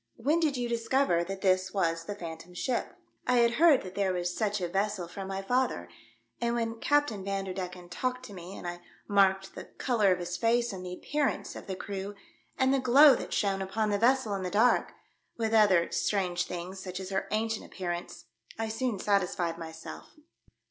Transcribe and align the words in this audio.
When 0.15 0.39
did 0.39 0.57
you 0.57 0.67
discover 0.67 1.23
that 1.25 1.41
this 1.41 1.75
was 1.75 2.05
the 2.05 2.15
Phantom 2.15 2.55
Ship 2.55 2.97
?"I 3.27 3.37
had 3.37 3.51
heard 3.61 3.83
that 3.83 3.93
there 3.93 4.13
was 4.13 4.35
such 4.35 4.59
a 4.59 4.67
vessel 4.67 5.07
from 5.07 5.27
my 5.27 5.43
father, 5.43 5.89
and 6.41 6.55
when 6.55 6.79
Captain 6.79 7.23
Van 7.23 7.45
derdecken 7.45 7.87
talked 7.87 8.25
to 8.25 8.33
me 8.33 8.55
and 8.57 8.67
I 8.67 8.81
marked 9.07 9.53
the 9.53 9.65
colour 9.65 10.11
of 10.11 10.17
his 10.17 10.37
face 10.37 10.73
and 10.73 10.83
the 10.83 10.91
appearance 10.95 11.55
of 11.55 11.67
the 11.67 11.75
crew, 11.75 12.15
and 12.57 12.73
the 12.73 12.79
glow 12.79 13.13
that 13.13 13.31
shone 13.31 13.61
upon 13.61 13.91
the 13.91 13.99
vessel 13.99 14.33
in 14.33 14.41
the 14.41 14.49
dark, 14.49 14.91
with 15.37 15.53
other 15.53 15.91
strange 15.91 16.47
things, 16.47 16.79
such 16.79 16.99
as 16.99 17.11
her 17.11 17.27
ancient 17.29 17.63
appearance, 17.63 18.25
I 18.57 18.69
soon 18.69 18.97
satis 18.97 19.35
fied 19.35 19.59
myself." 19.59 20.15